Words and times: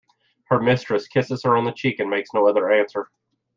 Her 0.45 0.59
mistress 0.59 1.07
kisses 1.07 1.43
her 1.43 1.55
on 1.55 1.63
the 1.65 1.71
cheek 1.71 1.99
and 1.99 2.09
makes 2.09 2.33
no 2.33 2.47
other 2.47 2.71
answer. 2.71 3.11